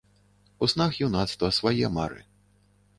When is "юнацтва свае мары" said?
1.09-2.21